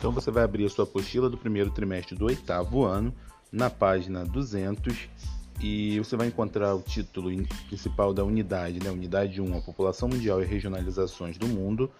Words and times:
Então 0.00 0.10
você 0.10 0.30
vai 0.30 0.42
abrir 0.42 0.64
a 0.64 0.70
sua 0.70 0.84
apostila 0.84 1.28
do 1.28 1.36
primeiro 1.36 1.70
trimestre 1.70 2.16
do 2.16 2.24
oitavo 2.24 2.86
ano, 2.86 3.14
na 3.52 3.68
página 3.68 4.24
200, 4.24 4.96
e 5.60 5.98
você 5.98 6.16
vai 6.16 6.28
encontrar 6.28 6.74
o 6.74 6.80
título 6.80 7.30
principal 7.68 8.14
da 8.14 8.24
unidade, 8.24 8.82
né? 8.82 8.90
Unidade 8.90 9.42
1, 9.42 9.58
a 9.58 9.60
população 9.60 10.08
mundial 10.08 10.42
e 10.42 10.46
regionalizações 10.46 11.36
do 11.36 11.46
mundo. 11.46 11.90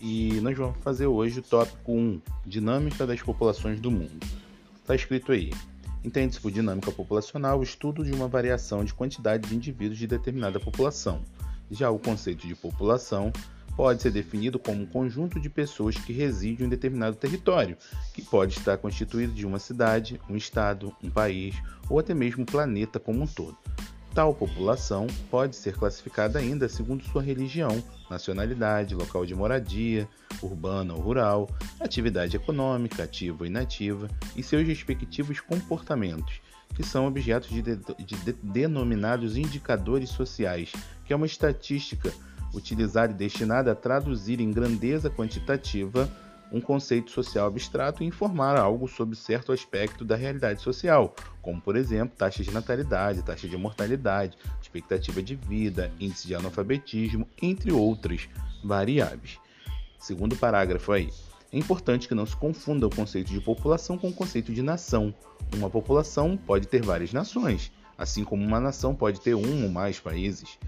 E 0.00 0.40
nós 0.40 0.56
vamos 0.56 0.76
fazer 0.84 1.08
hoje 1.08 1.40
o 1.40 1.42
tópico 1.42 1.90
1, 1.90 2.22
dinâmica 2.46 3.04
das 3.04 3.20
populações 3.20 3.80
do 3.80 3.90
mundo. 3.90 4.24
Está 4.80 4.94
escrito 4.94 5.32
aí. 5.32 5.50
Entende-se 6.04 6.40
por 6.40 6.52
dinâmica 6.52 6.92
populacional 6.92 7.58
o 7.58 7.64
estudo 7.64 8.04
de 8.04 8.12
uma 8.12 8.28
variação 8.28 8.84
de 8.84 8.94
quantidade 8.94 9.48
de 9.48 9.56
indivíduos 9.56 9.98
de 9.98 10.06
determinada 10.06 10.60
população. 10.60 11.22
Já 11.68 11.90
o 11.90 11.98
conceito 11.98 12.46
de 12.46 12.54
população 12.54 13.32
pode 13.78 14.02
ser 14.02 14.10
definido 14.10 14.58
como 14.58 14.82
um 14.82 14.86
conjunto 14.86 15.38
de 15.38 15.48
pessoas 15.48 15.96
que 15.96 16.12
residem 16.12 16.66
em 16.66 16.68
determinado 16.68 17.14
território, 17.14 17.76
que 18.12 18.20
pode 18.20 18.58
estar 18.58 18.76
constituído 18.76 19.32
de 19.32 19.46
uma 19.46 19.60
cidade, 19.60 20.20
um 20.28 20.34
estado, 20.34 20.92
um 21.00 21.08
país 21.08 21.54
ou 21.88 22.00
até 22.00 22.12
mesmo 22.12 22.42
um 22.42 22.44
planeta 22.44 22.98
como 22.98 23.22
um 23.22 23.26
todo. 23.26 23.56
Tal 24.12 24.34
população 24.34 25.06
pode 25.30 25.54
ser 25.54 25.76
classificada 25.76 26.40
ainda 26.40 26.68
segundo 26.68 27.04
sua 27.04 27.22
religião, 27.22 27.80
nacionalidade, 28.10 28.96
local 28.96 29.24
de 29.24 29.32
moradia, 29.32 30.08
urbana 30.42 30.92
ou 30.92 31.00
rural, 31.00 31.48
atividade 31.78 32.34
econômica, 32.34 33.04
ativa 33.04 33.44
ou 33.44 33.46
inativa, 33.46 34.08
e 34.34 34.42
seus 34.42 34.66
respectivos 34.66 35.38
comportamentos, 35.38 36.40
que 36.74 36.82
são 36.82 37.06
objetos 37.06 37.50
de, 37.50 37.62
de, 37.62 37.76
de 37.76 38.32
denominados 38.42 39.36
indicadores 39.36 40.10
sociais, 40.10 40.72
que 41.04 41.12
é 41.12 41.16
uma 41.16 41.26
estatística 41.26 42.12
utilizada 42.54 43.12
e 43.12 43.16
destinada 43.16 43.72
a 43.72 43.74
traduzir 43.74 44.40
em 44.40 44.50
grandeza 44.50 45.10
quantitativa 45.10 46.08
um 46.50 46.60
conceito 46.60 47.10
social 47.10 47.46
abstrato 47.46 48.02
e 48.02 48.06
informar 48.06 48.58
algo 48.58 48.88
sobre 48.88 49.14
certo 49.16 49.52
aspecto 49.52 50.04
da 50.04 50.16
realidade 50.16 50.62
social, 50.62 51.14
como, 51.42 51.60
por 51.60 51.76
exemplo, 51.76 52.16
taxa 52.16 52.42
de 52.42 52.50
natalidade, 52.50 53.22
taxa 53.22 53.48
de 53.48 53.56
mortalidade, 53.56 54.36
expectativa 54.60 55.22
de 55.22 55.34
vida, 55.34 55.92
índice 56.00 56.26
de 56.26 56.34
analfabetismo, 56.34 57.28
entre 57.40 57.70
outras 57.70 58.28
variáveis. 58.64 59.38
Segundo 59.98 60.36
parágrafo 60.36 60.92
aí. 60.92 61.10
É 61.50 61.58
importante 61.58 62.06
que 62.06 62.14
não 62.14 62.26
se 62.26 62.36
confunda 62.36 62.86
o 62.86 62.94
conceito 62.94 63.32
de 63.32 63.40
população 63.40 63.96
com 63.96 64.08
o 64.08 64.12
conceito 64.12 64.52
de 64.52 64.60
nação. 64.60 65.14
Uma 65.54 65.70
população 65.70 66.36
pode 66.36 66.68
ter 66.68 66.82
várias 66.82 67.10
nações, 67.10 67.72
assim 67.96 68.22
como 68.22 68.44
uma 68.44 68.60
nação 68.60 68.94
pode 68.94 69.20
ter 69.20 69.34
um 69.34 69.64
ou 69.64 69.70
mais 69.70 69.98
países. 69.98 70.58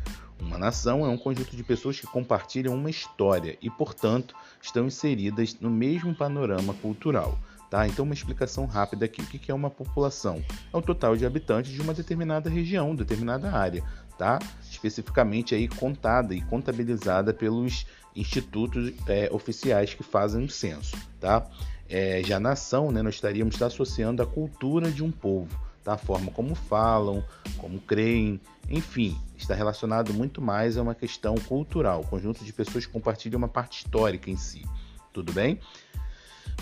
Uma 0.40 0.58
nação 0.58 1.04
é 1.04 1.08
um 1.08 1.18
conjunto 1.18 1.54
de 1.54 1.62
pessoas 1.62 2.00
que 2.00 2.06
compartilham 2.06 2.74
uma 2.74 2.90
história 2.90 3.58
e, 3.60 3.68
portanto, 3.68 4.34
estão 4.60 4.86
inseridas 4.86 5.56
no 5.60 5.70
mesmo 5.70 6.14
panorama 6.14 6.74
cultural. 6.74 7.38
Tá? 7.68 7.86
Então, 7.86 8.04
uma 8.04 8.14
explicação 8.14 8.66
rápida 8.66 9.04
aqui. 9.04 9.22
O 9.22 9.26
que 9.26 9.50
é 9.50 9.54
uma 9.54 9.70
população? 9.70 10.42
É 10.72 10.76
o 10.76 10.82
total 10.82 11.16
de 11.16 11.24
habitantes 11.24 11.70
de 11.70 11.80
uma 11.80 11.94
determinada 11.94 12.50
região, 12.50 12.96
determinada 12.96 13.52
área, 13.52 13.84
tá? 14.18 14.40
especificamente 14.68 15.54
aí 15.54 15.68
contada 15.68 16.34
e 16.34 16.40
contabilizada 16.40 17.32
pelos 17.32 17.86
institutos 18.16 18.92
é, 19.06 19.28
oficiais 19.30 19.94
que 19.94 20.02
fazem 20.02 20.44
o 20.44 20.50
censo. 20.50 20.96
Tá? 21.20 21.46
É, 21.88 22.22
já 22.24 22.40
nação, 22.40 22.90
né, 22.90 23.02
nós 23.02 23.14
estaríamos 23.14 23.60
associando 23.62 24.22
a 24.22 24.26
cultura 24.26 24.90
de 24.90 25.04
um 25.04 25.10
povo 25.10 25.69
da 25.84 25.96
forma 25.96 26.30
como 26.30 26.54
falam, 26.54 27.24
como 27.58 27.80
creem, 27.80 28.40
enfim, 28.68 29.18
está 29.36 29.54
relacionado 29.54 30.12
muito 30.12 30.40
mais 30.40 30.76
a 30.76 30.82
uma 30.82 30.94
questão 30.94 31.34
cultural, 31.34 32.02
conjunto 32.04 32.44
de 32.44 32.52
pessoas 32.52 32.86
que 32.86 32.92
compartilham 32.92 33.38
uma 33.38 33.48
parte 33.48 33.84
histórica 33.84 34.30
em 34.30 34.36
si. 34.36 34.64
Tudo 35.12 35.32
bem? 35.32 35.58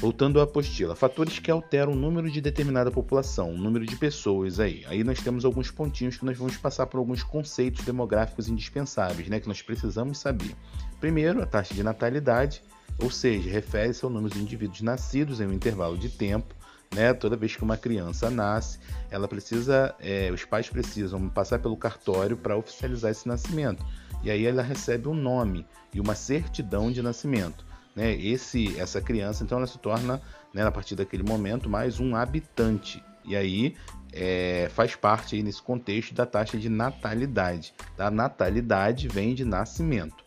Voltando 0.01 0.39
à 0.39 0.45
apostila, 0.45 0.95
fatores 0.95 1.41
que 1.41 1.51
alteram 1.51 1.93
o 1.93 1.97
número 1.97 2.31
de 2.31 2.41
determinada 2.41 2.89
população, 2.91 3.51
o 3.51 3.59
número 3.59 3.85
de 3.85 3.97
pessoas 3.97 4.61
aí. 4.61 4.85
Aí 4.87 5.03
nós 5.03 5.21
temos 5.21 5.45
alguns 5.45 5.73
pontinhos 5.73 6.17
que 6.17 6.25
nós 6.25 6.39
vamos 6.39 6.57
passar 6.57 6.87
por 6.87 6.99
alguns 6.99 7.25
conceitos 7.25 7.85
demográficos 7.85 8.49
indispensáveis, 8.49 9.29
né, 9.29 9.41
que 9.41 9.49
nós 9.49 9.61
precisamos 9.61 10.19
saber. 10.19 10.55
Primeiro, 11.01 11.43
a 11.43 11.47
taxa 11.47 11.75
de 11.75 11.83
natalidade, 11.83 12.63
ou 13.03 13.11
seja, 13.11 13.51
refere-se 13.51 14.05
ao 14.05 14.11
número 14.11 14.35
de 14.35 14.41
indivíduos 14.41 14.83
nascidos 14.83 15.41
em 15.41 15.47
um 15.47 15.53
intervalo 15.53 15.99
de 15.99 16.09
tempo 16.09 16.55
né? 16.95 17.13
Toda 17.13 17.37
vez 17.37 17.55
que 17.55 17.63
uma 17.63 17.77
criança 17.77 18.31
nasce, 18.31 18.79
ela 19.11 19.29
precisa, 19.29 19.95
é, 20.01 20.31
os 20.33 20.45
pais 20.45 20.69
precisam 20.69 21.29
passar 21.29 21.59
pelo 21.59 21.77
cartório 21.77 22.37
para 22.37 22.57
oficializar 22.57 23.11
esse 23.11 23.27
nascimento. 23.29 23.85
E 24.23 24.31
aí 24.31 24.47
ela 24.47 24.63
recebe 24.63 25.09
um 25.09 25.15
nome 25.15 25.67
e 25.93 26.01
uma 26.01 26.15
certidão 26.15 26.91
de 26.91 27.03
nascimento. 27.03 27.65
Né? 27.95 28.15
Esse, 28.15 28.79
essa 28.79 29.01
criança, 29.01 29.45
então, 29.45 29.59
ela 29.59 29.67
se 29.67 29.79
torna, 29.79 30.21
né, 30.53 30.65
a 30.65 30.71
partir 30.71 30.95
daquele 30.95 31.23
momento, 31.23 31.69
mais 31.69 32.01
um 32.01 32.15
habitante. 32.17 33.03
E 33.25 33.37
aí 33.37 33.77
é, 34.13 34.71
faz 34.73 34.95
parte 34.95 35.37
aí 35.37 35.43
nesse 35.43 35.63
contexto 35.63 36.15
da 36.15 36.25
taxa 36.25 36.57
de 36.57 36.69
natalidade. 36.69 37.75
Tá? 37.97 38.11
Natalidade 38.11 39.09
vem 39.09 39.35
de 39.35 39.45
nascimento. 39.45 40.25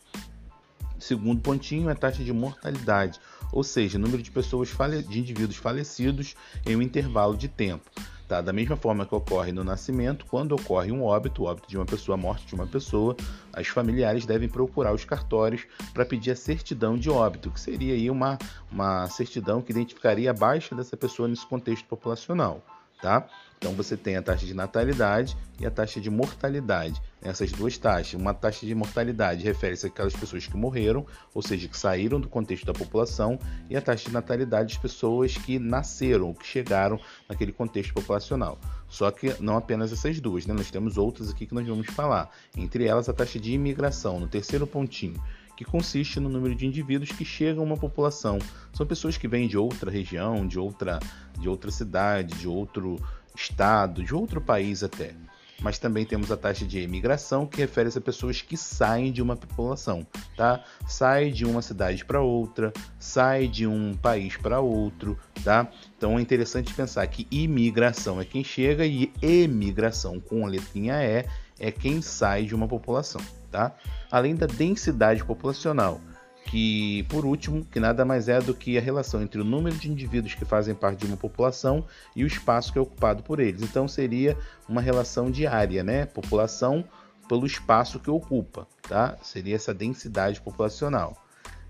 Segundo 0.98 1.40
pontinho 1.40 1.88
é 1.88 1.92
a 1.92 1.96
taxa 1.96 2.22
de 2.22 2.32
mortalidade, 2.32 3.18
ou 3.52 3.62
seja, 3.62 3.98
número 3.98 4.22
de 4.22 4.30
pessoas 4.30 4.70
de 5.08 5.20
indivíduos 5.20 5.56
falecidos 5.56 6.34
em 6.66 6.74
um 6.74 6.82
intervalo 6.82 7.36
de 7.36 7.46
tempo. 7.46 7.88
Tá? 8.26 8.40
Da 8.40 8.52
mesma 8.52 8.76
forma 8.76 9.04
que 9.04 9.14
ocorre 9.14 9.52
no 9.52 9.62
nascimento, 9.62 10.24
quando 10.26 10.52
ocorre 10.52 10.90
um 10.90 11.04
óbito, 11.04 11.42
o 11.42 11.46
óbito 11.46 11.68
de 11.68 11.76
uma 11.76 11.84
pessoa, 11.84 12.16
a 12.16 12.20
morte 12.20 12.46
de 12.46 12.54
uma 12.54 12.66
pessoa, 12.66 13.14
os 13.56 13.68
familiares 13.68 14.24
devem 14.24 14.48
procurar 14.48 14.94
os 14.94 15.04
cartórios 15.04 15.66
para 15.92 16.06
pedir 16.06 16.30
a 16.30 16.36
certidão 16.36 16.96
de 16.96 17.10
óbito, 17.10 17.50
que 17.50 17.60
seria 17.60 17.94
aí 17.94 18.10
uma, 18.10 18.38
uma 18.70 19.06
certidão 19.08 19.60
que 19.60 19.70
identificaria 19.70 20.30
a 20.30 20.34
baixa 20.34 20.74
dessa 20.74 20.96
pessoa 20.96 21.28
nesse 21.28 21.46
contexto 21.46 21.84
populacional 21.84 22.64
tá? 23.02 23.26
Então 23.62 23.74
você 23.74 23.96
tem 23.96 24.16
a 24.16 24.22
taxa 24.22 24.44
de 24.44 24.54
natalidade 24.54 25.36
e 25.60 25.64
a 25.64 25.70
taxa 25.70 26.00
de 26.00 26.10
mortalidade. 26.10 27.00
Essas 27.22 27.52
duas 27.52 27.78
taxas. 27.78 28.14
Uma 28.14 28.34
taxa 28.34 28.66
de 28.66 28.74
mortalidade 28.74 29.44
refere-se 29.44 29.86
àquelas 29.86 30.12
pessoas 30.12 30.48
que 30.48 30.56
morreram, 30.56 31.06
ou 31.32 31.40
seja, 31.40 31.68
que 31.68 31.78
saíram 31.78 32.20
do 32.20 32.28
contexto 32.28 32.66
da 32.66 32.72
população, 32.72 33.38
e 33.70 33.76
a 33.76 33.80
taxa 33.80 34.06
de 34.08 34.12
natalidade 34.12 34.74
das 34.74 34.82
pessoas 34.82 35.38
que 35.38 35.60
nasceram 35.60 36.34
que 36.34 36.44
chegaram 36.44 36.98
naquele 37.28 37.52
contexto 37.52 37.94
populacional. 37.94 38.58
Só 38.88 39.12
que 39.12 39.40
não 39.40 39.56
apenas 39.56 39.92
essas 39.92 40.18
duas, 40.18 40.44
né? 40.44 40.52
Nós 40.52 40.68
temos 40.68 40.98
outras 40.98 41.30
aqui 41.30 41.46
que 41.46 41.54
nós 41.54 41.64
vamos 41.64 41.86
falar. 41.86 42.30
Entre 42.56 42.84
elas 42.84 43.08
a 43.08 43.12
taxa 43.12 43.38
de 43.38 43.52
imigração, 43.52 44.18
no 44.18 44.26
terceiro 44.26 44.66
pontinho 44.66 45.22
que 45.56 45.64
consiste 45.64 46.18
no 46.18 46.28
número 46.28 46.54
de 46.54 46.66
indivíduos 46.66 47.12
que 47.12 47.24
chegam 47.24 47.62
a 47.62 47.66
uma 47.66 47.76
população. 47.76 48.38
São 48.72 48.86
pessoas 48.86 49.16
que 49.16 49.28
vêm 49.28 49.46
de 49.46 49.56
outra 49.56 49.90
região, 49.90 50.46
de 50.46 50.58
outra, 50.58 50.98
de 51.38 51.48
outra 51.48 51.70
cidade, 51.70 52.34
de 52.38 52.48
outro 52.48 52.98
estado, 53.34 54.02
de 54.02 54.14
outro 54.14 54.40
país 54.40 54.82
até. 54.82 55.14
Mas 55.60 55.78
também 55.78 56.04
temos 56.04 56.32
a 56.32 56.36
taxa 56.36 56.66
de 56.66 56.80
emigração, 56.80 57.46
que 57.46 57.58
refere-se 57.58 57.96
a 57.96 58.00
pessoas 58.00 58.42
que 58.42 58.56
saem 58.56 59.12
de 59.12 59.22
uma 59.22 59.36
população, 59.36 60.04
tá? 60.36 60.64
Sai 60.88 61.30
de 61.30 61.44
uma 61.44 61.62
cidade 61.62 62.04
para 62.04 62.20
outra, 62.20 62.72
sai 62.98 63.46
de 63.46 63.64
um 63.66 63.94
país 63.94 64.36
para 64.36 64.58
outro, 64.58 65.16
tá? 65.44 65.68
Então 65.96 66.18
é 66.18 66.22
interessante 66.22 66.74
pensar 66.74 67.06
que 67.06 67.28
imigração 67.30 68.20
é 68.20 68.24
quem 68.24 68.42
chega 68.42 68.84
e 68.84 69.12
emigração 69.22 70.18
com 70.18 70.44
a 70.44 70.48
letrinha 70.48 70.94
E 71.00 71.24
é 71.60 71.70
quem 71.70 72.02
sai 72.02 72.44
de 72.44 72.56
uma 72.56 72.66
população 72.66 73.20
tá? 73.52 73.72
Além 74.10 74.34
da 74.34 74.46
densidade 74.46 75.22
populacional, 75.22 76.00
que 76.44 77.04
por 77.04 77.24
último, 77.24 77.64
que 77.64 77.80
nada 77.80 78.04
mais 78.04 78.28
é 78.28 78.40
do 78.40 78.54
que 78.54 78.76
a 78.76 78.80
relação 78.80 79.22
entre 79.22 79.40
o 79.40 79.44
número 79.44 79.76
de 79.76 79.90
indivíduos 79.90 80.34
que 80.34 80.44
fazem 80.44 80.74
parte 80.74 81.00
de 81.00 81.06
uma 81.06 81.16
população 81.16 81.84
e 82.14 82.24
o 82.24 82.26
espaço 82.26 82.72
que 82.72 82.78
é 82.78 82.82
ocupado 82.82 83.22
por 83.22 83.40
eles. 83.40 83.62
Então 83.62 83.86
seria 83.86 84.36
uma 84.68 84.80
relação 84.80 85.30
diária, 85.30 85.82
né? 85.82 86.06
População 86.06 86.84
pelo 87.28 87.46
espaço 87.46 87.98
que 87.98 88.10
ocupa, 88.10 88.66
tá? 88.82 89.16
Seria 89.22 89.56
essa 89.56 89.72
densidade 89.72 90.40
populacional. 90.40 91.16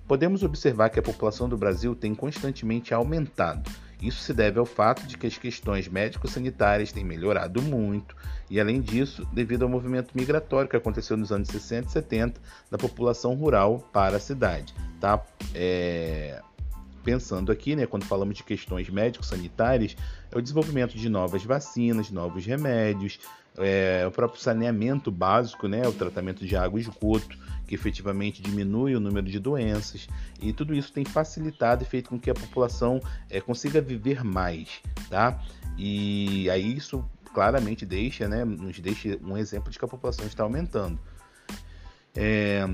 Podemos 0.09 0.43
observar 0.43 0.91
que 0.91 0.99
a 0.99 1.03
população 1.03 1.49
do 1.49 1.57
Brasil 1.57 1.95
tem 1.95 2.15
constantemente 2.15 2.93
aumentado 2.93 3.71
isso 4.03 4.21
se 4.23 4.35
deve 4.35 4.59
ao 4.59 4.67
fato 4.67 5.07
de 5.07 5.17
que 5.17 5.27
as 5.27 5.39
questões 5.39 5.87
médico-sanitárias 5.87 6.91
têm 6.91 7.05
melhorado 7.05 7.63
muito, 7.63 8.17
e 8.51 8.61
além 8.61 8.81
disso, 8.81 9.27
devido 9.33 9.63
ao 9.63 9.69
movimento 9.69 10.11
migratório 10.15 10.69
que 10.69 10.77
aconteceu 10.77 11.17
nos 11.17 11.31
anos 11.31 11.49
60 11.49 11.89
e 11.89 11.93
70 11.93 12.41
da 12.71 12.77
população 12.77 13.35
rural 13.35 13.79
para 13.93 14.17
a 14.17 14.21
cidade. 14.21 14.75
Tá? 15.01 15.23
É... 15.55 16.43
Pensando 17.05 17.51
aqui, 17.51 17.75
né, 17.75 17.85
quando 17.85 18.05
falamos 18.05 18.37
de 18.37 18.45
questões 18.45 18.89
médico-sanitárias, 18.89 19.97
é 20.31 20.39
o 20.39 20.41
desenvolvimento 20.41 20.97
de 20.97 21.09
novas 21.09 21.45
vacinas, 21.45 22.11
novos 22.11 22.47
remédios, 22.47 23.19
é, 23.59 24.05
o 24.07 24.11
próprio 24.11 24.41
saneamento 24.41 25.11
básico, 25.11 25.69
né, 25.69 25.87
o 25.87 25.93
tratamento 25.93 26.47
de 26.47 26.57
água 26.57 26.79
e 26.79 26.83
esgoto, 26.83 27.39
que 27.67 27.75
efetivamente 27.75 28.43
diminui 28.43 28.95
o 28.95 29.01
número 29.01 29.27
de 29.27 29.39
doenças, 29.39 30.09
e 30.41 30.53
tudo 30.53 30.75
isso 30.75 30.93
tem 30.93 31.05
facilitado 31.05 31.83
e 31.83 31.87
feito 31.87 32.11
com 32.11 32.19
que 32.19 32.31
a 32.31 32.35
população 32.35 33.01
é, 33.31 33.41
consiga 33.41 33.81
viver 33.81 34.23
mais, 34.25 34.81
tá? 35.09 35.41
E 35.79 36.51
aí 36.51 36.77
isso 36.77 37.05
claramente 37.33 37.87
deixa, 37.87 38.29
né, 38.29 38.45
nos 38.45 38.79
deixa 38.79 39.19
um 39.23 39.37
exemplo 39.37 39.71
de 39.71 39.79
que 39.79 39.85
a 39.85 39.89
população 39.89 40.27
está 40.27 40.43
aumentando. 40.43 40.99
É, 42.15 42.67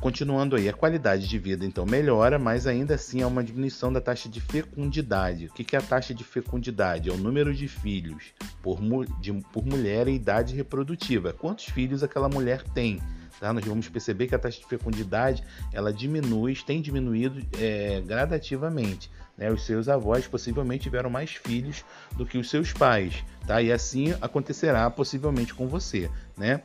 Continuando 0.00 0.56
aí, 0.56 0.66
a 0.66 0.72
qualidade 0.72 1.28
de 1.28 1.38
vida 1.38 1.66
então 1.66 1.84
melhora, 1.84 2.38
mas 2.38 2.66
ainda 2.66 2.94
assim 2.94 3.20
há 3.20 3.26
uma 3.26 3.44
diminuição 3.44 3.92
da 3.92 4.00
taxa 4.00 4.30
de 4.30 4.40
fecundidade. 4.40 5.46
O 5.46 5.52
que 5.52 5.76
é 5.76 5.78
a 5.78 5.82
taxa 5.82 6.14
de 6.14 6.24
fecundidade? 6.24 7.10
É 7.10 7.12
o 7.12 7.18
número 7.18 7.52
de 7.52 7.68
filhos 7.68 8.32
por, 8.62 8.80
de, 9.20 9.30
por 9.52 9.66
mulher 9.66 10.08
em 10.08 10.14
idade 10.14 10.56
reprodutiva. 10.56 11.34
Quantos 11.34 11.66
filhos 11.66 12.02
aquela 12.02 12.30
mulher 12.30 12.62
tem? 12.62 12.98
Tá? 13.38 13.52
Nós 13.52 13.64
vamos 13.64 13.90
perceber 13.90 14.26
que 14.26 14.34
a 14.34 14.38
taxa 14.38 14.58
de 14.58 14.66
fecundidade 14.66 15.44
ela 15.70 15.92
diminui, 15.92 16.54
tem 16.54 16.80
diminuído 16.80 17.42
é, 17.58 18.00
gradativamente. 18.00 19.10
Né? 19.36 19.50
Os 19.50 19.66
seus 19.66 19.86
avós 19.86 20.26
possivelmente 20.26 20.84
tiveram 20.84 21.10
mais 21.10 21.32
filhos 21.32 21.84
do 22.16 22.24
que 22.24 22.38
os 22.38 22.48
seus 22.48 22.72
pais, 22.72 23.22
tá? 23.46 23.60
E 23.60 23.70
assim 23.70 24.14
acontecerá 24.20 24.88
possivelmente 24.90 25.54
com 25.54 25.68
você, 25.68 26.10
né? 26.36 26.62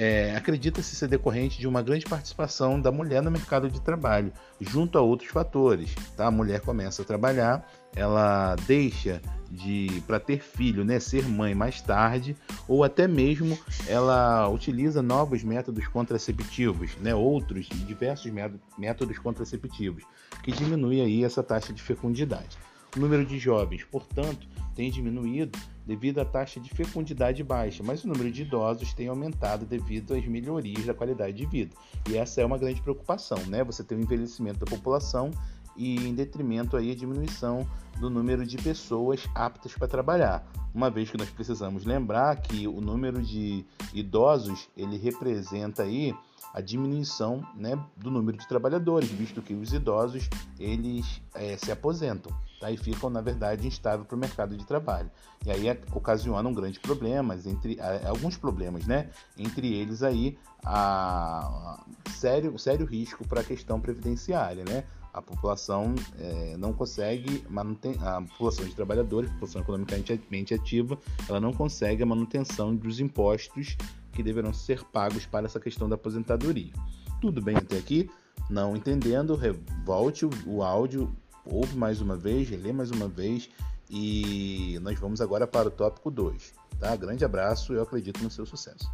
É, 0.00 0.36
Acredita-se 0.36 0.94
ser 0.94 1.08
decorrente 1.08 1.58
de 1.58 1.66
uma 1.66 1.82
grande 1.82 2.06
participação 2.06 2.80
da 2.80 2.92
mulher 2.92 3.20
no 3.20 3.32
mercado 3.32 3.68
de 3.68 3.80
trabalho, 3.80 4.32
junto 4.60 4.96
a 4.96 5.00
outros 5.00 5.28
fatores. 5.28 5.92
Tá? 6.16 6.26
A 6.26 6.30
mulher 6.30 6.60
começa 6.60 7.02
a 7.02 7.04
trabalhar, 7.04 7.68
ela 7.96 8.54
deixa 8.64 9.20
de 9.50 10.00
para 10.06 10.20
ter 10.20 10.40
filho, 10.40 10.84
né, 10.84 11.00
ser 11.00 11.26
mãe 11.26 11.52
mais 11.52 11.80
tarde, 11.80 12.36
ou 12.68 12.84
até 12.84 13.08
mesmo 13.08 13.58
ela 13.88 14.48
utiliza 14.48 15.02
novos 15.02 15.42
métodos 15.42 15.88
contraceptivos, 15.88 16.94
né, 17.00 17.12
outros 17.12 17.66
diversos 17.68 18.30
métodos 18.78 19.18
contraceptivos, 19.18 20.04
que 20.44 20.52
diminui 20.52 21.00
aí 21.00 21.24
essa 21.24 21.42
taxa 21.42 21.72
de 21.72 21.82
fecundidade. 21.82 22.56
O 22.96 23.00
número 23.00 23.24
de 23.24 23.38
jovens, 23.38 23.84
portanto, 23.84 24.48
tem 24.74 24.90
diminuído 24.90 25.58
devido 25.84 26.20
à 26.20 26.24
taxa 26.24 26.60
de 26.60 26.70
fecundidade 26.70 27.42
baixa, 27.42 27.82
mas 27.82 28.04
o 28.04 28.08
número 28.08 28.30
de 28.30 28.42
idosos 28.42 28.92
tem 28.92 29.08
aumentado 29.08 29.66
devido 29.66 30.14
às 30.14 30.24
melhorias 30.26 30.84
da 30.84 30.94
qualidade 30.94 31.36
de 31.36 31.46
vida. 31.46 31.74
E 32.08 32.16
essa 32.16 32.40
é 32.40 32.44
uma 32.44 32.58
grande 32.58 32.80
preocupação, 32.82 33.38
né? 33.46 33.64
Você 33.64 33.82
tem 33.82 33.98
o 33.98 34.00
envelhecimento 34.00 34.60
da 34.60 34.66
população 34.66 35.30
e 35.76 35.96
em 35.96 36.14
detrimento 36.14 36.76
aí 36.76 36.90
a 36.92 36.94
diminuição 36.94 37.66
do 37.98 38.10
número 38.10 38.44
de 38.44 38.56
pessoas 38.58 39.28
aptas 39.34 39.72
para 39.74 39.88
trabalhar. 39.88 40.46
Uma 40.74 40.90
vez 40.90 41.10
que 41.10 41.16
nós 41.16 41.30
precisamos 41.30 41.84
lembrar 41.84 42.36
que 42.36 42.66
o 42.68 42.80
número 42.80 43.22
de 43.22 43.64
idosos 43.94 44.68
ele 44.76 44.98
representa 44.98 45.84
aí 45.84 46.14
a 46.52 46.60
diminuição 46.60 47.46
né, 47.54 47.78
do 47.96 48.10
número 48.10 48.36
de 48.36 48.46
trabalhadores, 48.48 49.08
visto 49.10 49.42
que 49.42 49.54
os 49.54 49.72
idosos 49.72 50.28
eles 50.58 51.20
é, 51.34 51.56
se 51.56 51.70
aposentam 51.70 52.32
tá, 52.60 52.70
e 52.70 52.76
ficam 52.76 53.10
na 53.10 53.20
verdade 53.20 53.66
instáveis 53.66 54.06
para 54.06 54.16
o 54.16 54.18
mercado 54.18 54.56
de 54.56 54.64
trabalho 54.64 55.10
e 55.44 55.50
aí 55.50 55.66
ocasiona 55.92 56.48
um 56.48 56.52
grande 56.52 56.80
problemas 56.80 57.46
entre 57.46 57.78
alguns 58.04 58.36
problemas, 58.36 58.86
né? 58.86 59.10
Entre 59.36 59.72
eles 59.72 60.02
aí 60.02 60.38
a, 60.64 61.76
a 62.06 62.10
sério 62.10 62.58
sério 62.58 62.86
risco 62.86 63.26
para 63.26 63.40
a 63.40 63.44
questão 63.44 63.80
previdenciária, 63.80 64.64
né? 64.64 64.84
a 65.18 65.22
população 65.22 65.94
é, 66.18 66.56
não 66.56 66.72
consegue 66.72 67.44
manter 67.48 67.98
a 68.02 68.20
população 68.22 68.64
de 68.64 68.74
trabalhadores, 68.74 69.30
população 69.30 69.62
economicamente 69.62 70.54
ativa, 70.54 70.98
ela 71.28 71.40
não 71.40 71.52
consegue 71.52 72.02
a 72.02 72.06
manutenção 72.06 72.74
dos 72.74 73.00
impostos 73.00 73.76
que 74.18 74.22
deverão 74.24 74.52
ser 74.52 74.82
pagos 74.82 75.26
para 75.26 75.46
essa 75.46 75.60
questão 75.60 75.88
da 75.88 75.94
aposentadoria. 75.94 76.72
Tudo 77.20 77.40
bem 77.40 77.56
até 77.56 77.78
aqui? 77.78 78.10
Não 78.50 78.76
entendendo, 78.76 79.38
volte 79.84 80.26
o, 80.44 80.60
áudio, 80.60 81.14
ouve 81.44 81.76
mais 81.76 82.00
uma 82.00 82.16
vez, 82.16 82.48
relê 82.48 82.72
mais 82.72 82.90
uma 82.90 83.06
vez 83.06 83.48
e 83.88 84.76
nós 84.82 84.98
vamos 84.98 85.20
agora 85.20 85.46
para 85.46 85.68
o 85.68 85.70
tópico 85.70 86.10
2. 86.10 86.52
Tá? 86.80 86.96
Grande 86.96 87.24
abraço, 87.24 87.72
eu 87.72 87.80
acredito 87.80 88.20
no 88.20 88.28
seu 88.28 88.44
sucesso. 88.44 88.90